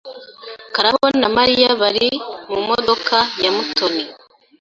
[0.73, 2.07] Karabo na Mariya bari
[2.51, 4.03] mumodoka ya Mutoni.